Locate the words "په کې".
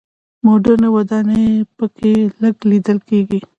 1.77-2.13